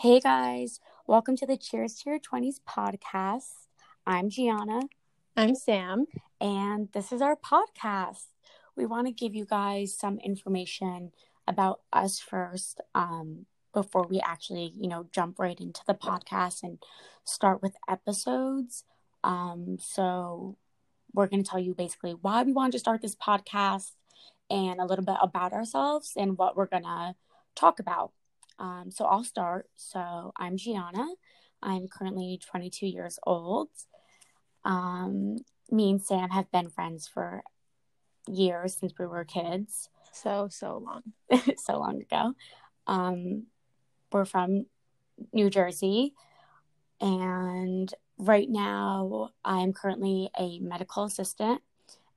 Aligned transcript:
Hey 0.00 0.20
guys, 0.20 0.78
welcome 1.08 1.34
to 1.38 1.44
the 1.44 1.56
Cheers 1.56 1.96
to 1.96 2.10
Your 2.10 2.20
20s 2.20 2.60
podcast. 2.68 3.66
I'm 4.06 4.30
Gianna, 4.30 4.82
I'm 5.36 5.56
Sam. 5.56 6.06
and 6.40 6.88
this 6.92 7.10
is 7.10 7.20
our 7.20 7.34
podcast. 7.34 8.26
We 8.76 8.86
want 8.86 9.08
to 9.08 9.12
give 9.12 9.34
you 9.34 9.44
guys 9.44 9.98
some 9.98 10.20
information 10.20 11.10
about 11.48 11.80
us 11.92 12.20
first 12.20 12.80
um, 12.94 13.46
before 13.74 14.06
we 14.06 14.20
actually, 14.20 14.72
you 14.78 14.88
know, 14.88 15.08
jump 15.10 15.40
right 15.40 15.58
into 15.58 15.80
the 15.88 15.94
podcast 15.94 16.62
and 16.62 16.78
start 17.24 17.60
with 17.60 17.74
episodes. 17.90 18.84
Um, 19.24 19.78
so, 19.80 20.58
we're 21.12 21.26
going 21.26 21.42
to 21.42 21.50
tell 21.50 21.58
you 21.58 21.74
basically 21.74 22.12
why 22.12 22.44
we 22.44 22.52
wanted 22.52 22.70
to 22.70 22.78
start 22.78 23.02
this 23.02 23.16
podcast 23.16 23.94
and 24.48 24.78
a 24.78 24.86
little 24.86 25.04
bit 25.04 25.16
about 25.20 25.52
ourselves 25.52 26.12
and 26.16 26.38
what 26.38 26.56
we're 26.56 26.66
going 26.66 26.84
to 26.84 27.16
talk 27.56 27.80
about. 27.80 28.12
Um, 28.58 28.90
so 28.90 29.04
I'll 29.04 29.24
start. 29.24 29.68
So 29.76 30.32
I'm 30.36 30.56
Gianna. 30.56 31.06
I'm 31.62 31.88
currently 31.88 32.40
22 32.50 32.86
years 32.86 33.18
old. 33.26 33.68
Um, 34.64 35.36
me 35.70 35.90
and 35.90 36.02
Sam 36.02 36.30
have 36.30 36.50
been 36.50 36.68
friends 36.68 37.08
for 37.08 37.42
years 38.26 38.74
since 38.74 38.92
we 38.98 39.06
were 39.06 39.24
kids, 39.24 39.88
So, 40.12 40.48
so 40.50 40.78
long. 40.78 41.02
so 41.56 41.78
long 41.78 42.02
ago. 42.02 42.34
Um, 42.86 43.46
we're 44.12 44.24
from 44.24 44.66
New 45.32 45.50
Jersey, 45.50 46.14
and 47.00 47.92
right 48.18 48.48
now 48.48 49.30
I'm 49.44 49.72
currently 49.72 50.30
a 50.38 50.58
medical 50.60 51.04
assistant 51.04 51.60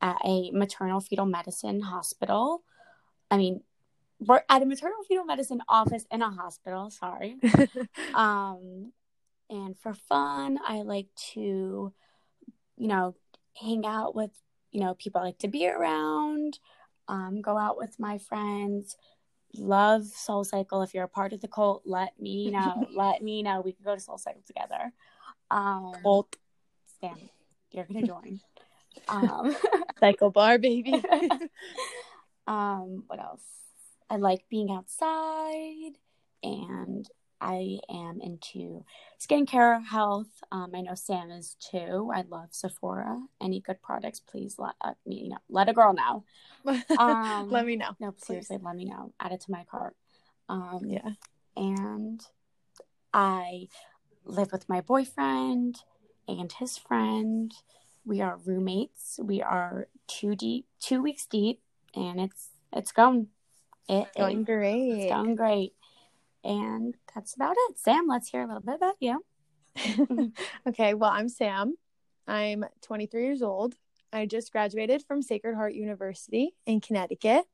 at 0.00 0.16
a 0.24 0.50
maternal 0.52 1.00
fetal 1.00 1.26
medicine 1.26 1.80
hospital. 1.80 2.62
I 3.30 3.36
mean, 3.36 3.62
we're 4.20 4.42
at 4.48 4.62
a 4.62 4.66
maternal 4.66 4.98
fetal 5.06 5.24
medicine 5.24 5.62
office 5.68 6.04
in 6.10 6.22
a 6.22 6.30
hospital. 6.30 6.90
Sorry. 6.90 7.36
Um, 8.14 8.92
and 9.50 9.78
for 9.78 9.94
fun, 9.94 10.58
I 10.66 10.82
like 10.82 11.08
to, 11.34 11.92
you 12.76 12.86
know, 12.86 13.14
hang 13.54 13.86
out 13.86 14.14
with, 14.14 14.30
you 14.72 14.80
know, 14.80 14.94
people 14.94 15.20
I 15.20 15.24
like 15.24 15.38
to 15.38 15.48
be 15.48 15.68
around, 15.68 16.58
um, 17.06 17.40
go 17.40 17.56
out 17.56 17.78
with 17.78 17.98
my 17.98 18.18
friends. 18.18 18.96
Love 19.56 20.04
Soul 20.04 20.44
Cycle. 20.44 20.82
If 20.82 20.92
you're 20.92 21.04
a 21.04 21.08
part 21.08 21.32
of 21.32 21.40
the 21.40 21.48
cult, 21.48 21.82
let 21.86 22.20
me 22.20 22.50
know. 22.50 22.86
let 22.94 23.22
me 23.22 23.42
know. 23.42 23.62
We 23.64 23.72
can 23.72 23.84
go 23.84 23.94
to 23.94 24.00
Soul 24.00 24.18
Cycle 24.18 24.42
together. 24.46 24.92
Um, 25.50 25.92
Bolt 26.02 26.36
Stan, 26.96 27.30
you're 27.70 27.86
gonna 27.86 28.06
join. 28.06 28.40
Um, 29.08 29.56
cycle 30.00 30.30
bar, 30.30 30.58
baby. 30.58 31.02
um, 32.46 33.04
what 33.06 33.18
else? 33.18 33.42
I 34.10 34.16
like 34.16 34.44
being 34.48 34.70
outside 34.70 35.98
and 36.42 37.08
I 37.40 37.78
am 37.88 38.20
into 38.20 38.84
skincare 39.20 39.84
health. 39.84 40.42
Um, 40.50 40.72
I 40.74 40.80
know 40.80 40.94
Sam 40.94 41.30
is 41.30 41.56
too. 41.60 42.10
I 42.14 42.24
love 42.28 42.48
Sephora. 42.50 43.20
Any 43.40 43.60
good 43.60 43.80
products, 43.82 44.20
please 44.20 44.56
let 44.58 44.74
uh, 44.80 44.94
me 45.06 45.28
know. 45.28 45.38
Let 45.48 45.68
a 45.68 45.72
girl 45.72 45.94
know. 45.94 46.24
Um, 46.98 47.48
Let 47.50 47.64
me 47.66 47.76
know. 47.76 47.90
No, 48.00 48.10
please. 48.12 48.26
seriously, 48.26 48.58
let 48.60 48.74
me 48.76 48.84
know. 48.84 49.12
Add 49.20 49.32
it 49.32 49.40
to 49.42 49.50
my 49.52 49.64
cart. 49.70 49.94
Um, 50.48 50.80
Yeah. 50.84 51.10
and 51.56 52.20
I 53.12 53.68
live 54.24 54.50
with 54.52 54.68
my 54.68 54.80
boyfriend 54.80 55.78
and 56.26 56.50
his 56.52 56.76
friend. 56.76 57.52
We 58.04 58.20
are 58.20 58.38
roommates. 58.44 59.20
We 59.22 59.42
are 59.42 59.88
two 60.06 60.34
deep, 60.34 60.66
two 60.80 61.02
weeks 61.02 61.26
deep, 61.26 61.60
and 61.94 62.20
it's 62.20 62.48
it's 62.72 62.92
going. 62.92 63.28
It, 63.88 64.06
Going 64.16 64.40
it- 64.40 64.44
great. 64.46 64.90
it's 64.90 65.12
going 65.12 65.34
great. 65.34 65.72
And 66.44 66.94
that's 67.14 67.34
about 67.34 67.56
it. 67.68 67.78
Sam, 67.78 68.06
let's 68.06 68.28
hear 68.28 68.42
a 68.42 68.46
little 68.46 68.62
bit 68.62 68.76
about 68.76 68.94
you. 69.00 69.24
okay, 70.68 70.94
well, 70.94 71.10
I'm 71.10 71.28
Sam. 71.28 71.74
I'm 72.26 72.64
23 72.82 73.24
years 73.24 73.42
old. 73.42 73.74
I 74.12 74.26
just 74.26 74.52
graduated 74.52 75.02
from 75.06 75.22
Sacred 75.22 75.54
Heart 75.54 75.74
University 75.74 76.54
in 76.66 76.80
Connecticut. 76.80 77.44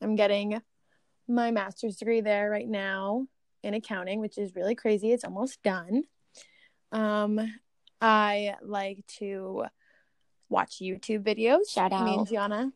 I'm 0.00 0.16
getting 0.16 0.60
my 1.28 1.50
master's 1.50 1.96
degree 1.96 2.20
there 2.20 2.50
right 2.50 2.68
now 2.68 3.26
in 3.62 3.74
accounting, 3.74 4.20
which 4.20 4.38
is 4.38 4.54
really 4.54 4.74
crazy. 4.74 5.12
It's 5.12 5.24
almost 5.24 5.62
done. 5.62 6.02
Um, 6.90 7.40
I 8.00 8.56
like 8.62 9.06
to 9.18 9.64
watch 10.48 10.80
YouTube 10.80 11.22
videos. 11.22 11.70
Shout 11.70 11.92
Me 11.92 11.96
and 11.98 12.20
out. 12.20 12.28
Gianna 12.28 12.72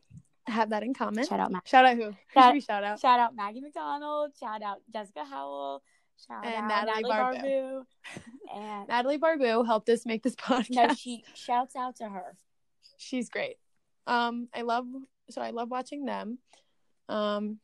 have 0.47 0.69
that 0.71 0.83
in 0.83 0.93
common. 0.93 1.25
Shout 1.25 1.39
out, 1.39 1.51
Matt. 1.51 1.67
Shout 1.67 1.85
out 1.85 1.95
who? 1.95 2.03
Who 2.05 2.13
Shout- 2.33 2.53
we 2.53 2.61
shout 2.61 2.83
out? 2.83 2.99
Shout 2.99 3.19
out 3.19 3.35
Maggie 3.35 3.61
McDonald. 3.61 4.31
Shout 4.39 4.61
out 4.61 4.77
Jessica 4.91 5.23
Howell. 5.25 5.83
Shout 6.27 6.45
And 6.45 6.55
out 6.55 6.67
Natalie 6.67 7.03
Natalie, 7.03 7.39
Barbu. 7.39 7.43
Barbu. 7.43 8.55
And 8.55 8.87
Natalie 8.89 9.17
Barbu 9.19 9.65
helped 9.65 9.89
us 9.89 10.05
make 10.05 10.23
this 10.23 10.35
podcast. 10.37 10.69
no, 10.89 10.93
she 10.95 11.23
shouts 11.35 11.75
out 11.75 11.97
to 11.97 12.09
her. 12.09 12.35
she's 12.97 13.29
great. 13.29 13.57
Um, 14.07 14.47
I 14.53 14.61
love 14.61 14.85
so 15.29 15.41
I 15.41 15.51
love 15.51 15.69
watching 15.69 16.05
them. 16.05 16.39
Um, 17.09 17.59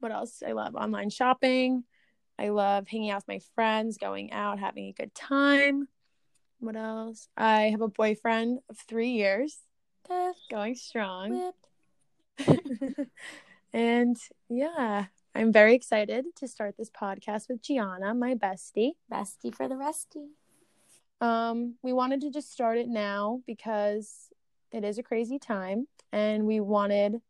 what 0.00 0.12
else? 0.12 0.42
I 0.46 0.52
love 0.52 0.74
online 0.74 1.10
shopping. 1.10 1.84
I 2.38 2.48
love 2.48 2.88
hanging 2.88 3.10
out 3.10 3.16
with 3.18 3.28
my 3.28 3.40
friends, 3.54 3.98
going 3.98 4.32
out, 4.32 4.58
having 4.58 4.86
a 4.86 4.92
good 4.92 5.14
time. 5.14 5.88
What 6.58 6.74
else? 6.76 7.28
I 7.36 7.62
have 7.70 7.80
a 7.82 7.88
boyfriend 7.88 8.60
of 8.68 8.78
three 8.78 9.10
years, 9.12 9.58
going 10.50 10.74
strong. 10.74 11.30
whip. 11.38 11.54
and 13.72 14.16
yeah, 14.48 15.06
I'm 15.34 15.52
very 15.52 15.74
excited 15.74 16.24
to 16.36 16.48
start 16.48 16.76
this 16.76 16.90
podcast 16.90 17.48
with 17.48 17.62
Gianna, 17.62 18.14
my 18.14 18.34
bestie. 18.34 18.92
Bestie 19.12 19.54
for 19.54 19.68
the 19.68 19.76
resty. 19.76 20.30
Um, 21.20 21.74
we 21.82 21.92
wanted 21.92 22.20
to 22.22 22.30
just 22.30 22.52
start 22.52 22.78
it 22.78 22.88
now 22.88 23.40
because 23.46 24.30
it 24.72 24.84
is 24.84 24.98
a 24.98 25.02
crazy 25.02 25.38
time 25.38 25.86
and 26.12 26.46
we 26.46 26.60
wanted 26.60 27.20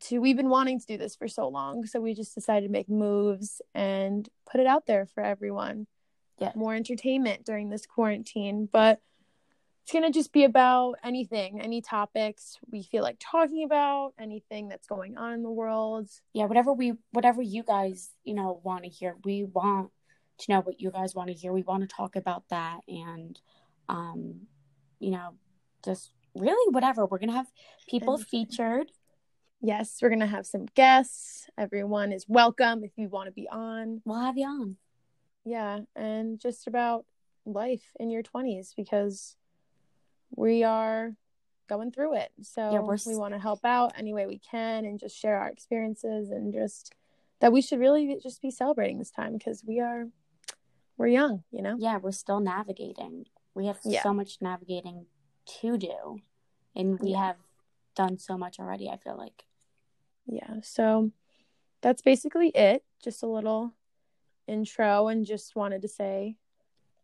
to 0.00 0.18
we've 0.18 0.36
been 0.36 0.50
wanting 0.50 0.78
to 0.78 0.86
do 0.86 0.98
this 0.98 1.16
for 1.16 1.28
so 1.28 1.48
long, 1.48 1.86
so 1.86 2.00
we 2.00 2.14
just 2.14 2.34
decided 2.34 2.66
to 2.66 2.72
make 2.72 2.88
moves 2.88 3.62
and 3.74 4.28
put 4.50 4.60
it 4.60 4.66
out 4.66 4.86
there 4.86 5.06
for 5.06 5.22
everyone. 5.22 5.86
Yeah. 6.38 6.52
More 6.54 6.74
entertainment 6.74 7.44
during 7.44 7.70
this 7.70 7.86
quarantine, 7.86 8.68
but 8.70 9.00
it's 9.84 9.92
going 9.92 10.04
to 10.04 10.10
just 10.10 10.32
be 10.32 10.44
about 10.44 10.94
anything, 11.04 11.60
any 11.60 11.82
topics 11.82 12.56
we 12.72 12.82
feel 12.82 13.02
like 13.02 13.18
talking 13.20 13.64
about, 13.64 14.14
anything 14.18 14.68
that's 14.68 14.86
going 14.86 15.18
on 15.18 15.34
in 15.34 15.42
the 15.42 15.50
world. 15.50 16.08
Yeah, 16.32 16.46
whatever 16.46 16.72
we 16.72 16.94
whatever 17.10 17.42
you 17.42 17.62
guys, 17.62 18.08
you 18.24 18.32
know, 18.32 18.62
want 18.64 18.84
to 18.84 18.88
hear. 18.88 19.16
We 19.24 19.44
want 19.44 19.90
to 20.38 20.50
know 20.50 20.60
what 20.62 20.80
you 20.80 20.90
guys 20.90 21.14
want 21.14 21.28
to 21.28 21.34
hear. 21.34 21.52
We 21.52 21.64
want 21.64 21.82
to 21.82 21.94
talk 21.94 22.16
about 22.16 22.44
that 22.48 22.80
and 22.88 23.38
um, 23.90 24.46
you 25.00 25.10
know, 25.10 25.34
just 25.84 26.12
really 26.34 26.72
whatever. 26.72 27.04
We're 27.04 27.18
gonna 27.18 27.32
have 27.32 27.52
people 27.86 28.16
featured. 28.16 28.90
Yes, 29.60 29.98
we're 30.00 30.08
going 30.08 30.20
to 30.20 30.26
have 30.26 30.46
some 30.46 30.66
guests. 30.74 31.46
Everyone 31.56 32.12
is 32.12 32.26
welcome 32.28 32.84
if 32.84 32.90
you 32.96 33.08
want 33.08 33.28
to 33.28 33.32
be 33.32 33.48
on. 33.50 34.02
We'll 34.04 34.20
have 34.20 34.36
you 34.36 34.46
on. 34.46 34.76
yeah 35.46 35.80
and 35.96 36.38
just 36.38 36.66
about 36.66 37.06
life 37.46 37.92
in 37.98 38.10
your 38.10 38.22
20s 38.22 38.74
because 38.76 39.36
we 40.36 40.62
are 40.64 41.14
going 41.68 41.90
through 41.90 42.14
it 42.16 42.30
so 42.42 42.60
Yeah, 42.72 42.80
we're 42.80 42.98
we 43.06 43.16
want 43.16 43.32
to 43.34 43.40
help 43.40 43.64
out 43.64 43.92
any 43.96 44.12
way 44.12 44.26
we 44.26 44.38
can 44.38 44.84
and 44.84 44.98
just 45.00 45.16
share 45.16 45.38
our 45.38 45.48
experiences 45.48 46.30
and 46.30 46.52
just 46.52 46.92
that 47.40 47.52
we 47.52 47.62
should 47.62 47.78
really 47.80 48.18
just 48.22 48.42
be 48.42 48.50
celebrating 48.50 48.98
this 48.98 49.10
time 49.10 49.32
because 49.38 49.64
we 49.66 49.80
are 49.80 50.06
we're 50.98 51.06
young 51.08 51.42
you 51.50 51.62
know 51.62 51.76
Yeah, 51.78 51.96
we're 51.98 52.12
still 52.12 52.40
navigating. 52.40 53.26
We 53.54 53.66
have 53.66 53.78
Yeah. 53.84 54.02
so 54.02 54.12
much 54.12 54.38
navigating 54.40 55.06
to 55.60 55.78
do. 55.78 56.18
And 56.76 56.98
we 57.00 57.10
Yeah. 57.10 57.26
have 57.26 57.36
done 57.94 58.18
so 58.18 58.36
much 58.36 58.58
already, 58.58 58.88
I 58.90 58.96
feel 58.96 59.16
like. 59.16 59.44
yeah 60.26 60.54
so 60.62 61.10
that's 61.80 62.02
basically 62.02 62.48
it 62.48 62.82
just 63.02 63.22
a 63.22 63.26
little 63.26 63.72
intro 64.46 65.08
and 65.08 65.24
just 65.26 65.54
wanted 65.56 65.82
to 65.82 65.88
say 65.88 66.36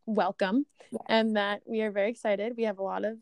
welcome 0.06 0.66
Yeah. 0.90 0.98
and 1.06 1.36
that 1.36 1.62
we 1.66 1.82
are 1.82 1.90
very 1.90 2.10
excited 2.10 2.56
we 2.56 2.64
have 2.64 2.78
a 2.78 2.82
lot 2.82 3.04
of 3.04 3.18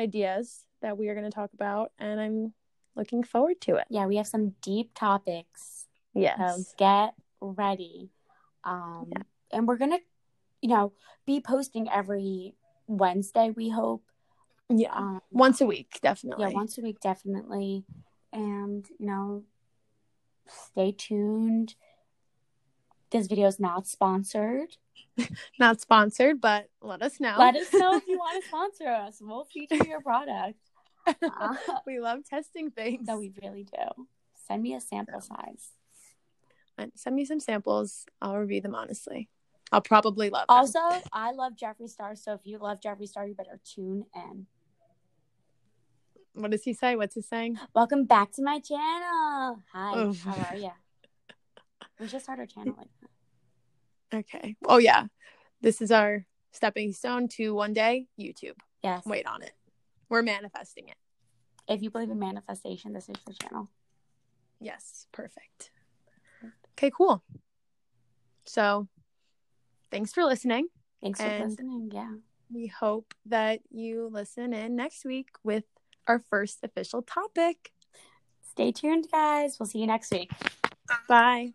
ideas 0.00 0.64
that 0.82 0.96
we 0.98 1.08
are 1.08 1.14
going 1.14 1.30
to 1.30 1.34
talk 1.40 1.52
about 1.52 1.92
and 1.98 2.18
i'm 2.20 2.52
looking 2.96 3.22
forward 3.22 3.60
to 3.60 3.76
it 3.76 3.86
Yeah, 3.90 4.06
we 4.06 4.16
have 4.16 4.26
some 4.26 4.54
deep 4.62 4.90
topics. 4.94 5.86
yes 6.14 6.38
So 6.38 6.64
get 6.76 7.14
ready. 7.40 8.10
Um 8.64 9.12
and 9.52 9.66
we're 9.68 9.78
gonna, 9.78 10.00
you 10.60 10.70
know, 10.70 10.92
be 11.26 11.40
posting 11.40 11.88
every 11.88 12.54
Wednesday, 12.86 13.50
we 13.54 13.68
hope. 13.70 14.04
yeah 14.68 14.94
Um 14.94 15.20
once 15.30 15.60
a 15.60 15.66
week 15.66 15.98
definitely 16.02 16.44
yeah, 16.46 16.52
once 16.62 16.78
a 16.78 16.82
week 16.82 16.98
definitely. 17.00 17.84
And, 18.32 18.86
you 18.98 19.06
know, 19.06 19.44
stay 20.48 20.92
tuned. 20.92 21.74
This 23.10 23.26
video 23.26 23.48
is 23.48 23.58
not 23.58 23.86
sponsored. 23.86 24.76
not 25.58 25.80
sponsored 25.80 26.40
but 26.40 26.68
let 26.80 27.02
us 27.02 27.18
know 27.18 27.34
Let 27.36 27.56
us 27.56 27.72
know 27.74 27.96
if 27.96 28.06
you 28.06 28.16
want 28.16 28.42
to 28.42 28.48
sponsor 28.48 28.88
us. 28.88 29.18
We'll 29.20 29.44
feature 29.44 29.84
your 29.84 30.00
product. 30.00 30.58
Uh, 31.06 31.56
we 31.86 31.98
love 31.98 32.20
testing 32.28 32.70
things 32.70 33.06
no, 33.06 33.18
we 33.18 33.32
really 33.42 33.64
do. 33.64 34.06
Send 34.46 34.62
me 34.62 34.74
a 34.74 34.80
sample 34.80 35.20
size. 35.20 35.70
send 36.94 37.16
me 37.16 37.24
some 37.24 37.40
samples. 37.40 38.06
I'll 38.22 38.36
review 38.38 38.60
them 38.60 38.74
honestly. 38.74 39.28
I'll 39.72 39.80
probably 39.80 40.30
love 40.30 40.46
them. 40.48 40.56
Also, 40.56 40.80
I 41.12 41.32
love 41.32 41.52
Jeffree 41.54 41.88
Star, 41.88 42.16
so 42.16 42.32
if 42.34 42.40
you 42.44 42.58
love 42.58 42.80
Jeffree 42.80 43.06
Star, 43.06 43.26
you 43.26 43.34
better 43.34 43.60
tune 43.64 44.04
in. 44.14 44.46
What 46.34 46.50
does 46.50 46.64
he 46.64 46.74
say? 46.74 46.96
What's 46.96 47.14
he 47.14 47.22
saying? 47.22 47.58
Welcome 47.74 48.04
back 48.04 48.32
to 48.32 48.42
my 48.42 48.58
channel. 48.60 49.62
Hi, 49.72 49.98
Oof. 49.98 50.22
how 50.24 50.48
are 50.50 50.56
you? 50.56 50.70
We 52.00 52.08
should 52.08 52.22
start 52.22 52.38
our 52.38 52.46
channel 52.46 52.74
like 52.76 52.88
that. 53.00 54.18
Okay. 54.18 54.56
Oh 54.66 54.78
yeah. 54.78 55.06
This 55.60 55.80
is 55.82 55.90
our 55.92 56.24
stepping 56.52 56.92
stone 56.92 57.28
to 57.28 57.54
one 57.54 57.72
day 57.72 58.06
YouTube. 58.18 58.56
Yes. 58.82 59.04
Wait 59.06 59.26
on 59.26 59.42
it. 59.42 59.52
We're 60.08 60.22
manifesting 60.22 60.88
it. 60.88 60.96
If 61.68 61.82
you 61.82 61.90
believe 61.90 62.10
in 62.10 62.18
manifestation, 62.18 62.92
this 62.92 63.08
is 63.08 63.16
the 63.26 63.34
channel. 63.34 63.68
Yes. 64.60 65.06
Perfect. 65.12 65.70
Okay, 66.72 66.90
cool. 66.90 67.22
So 68.46 68.88
thanks 69.90 70.12
for 70.12 70.24
listening. 70.24 70.68
Thanks 71.02 71.20
for 71.20 71.26
And- 71.26 71.50
listening. 71.50 71.90
Yeah. 71.92 72.14
We 72.52 72.66
hope 72.66 73.14
that 73.26 73.60
you 73.70 74.08
listen 74.10 74.52
in 74.52 74.74
next 74.74 75.04
week 75.04 75.28
with 75.44 75.64
our 76.08 76.18
first 76.18 76.58
official 76.64 77.02
topic. 77.02 77.70
Stay 78.42 78.72
tuned, 78.72 79.06
guys. 79.12 79.58
We'll 79.60 79.68
see 79.68 79.78
you 79.78 79.86
next 79.86 80.10
week. 80.10 80.32
Bye. 81.06 81.54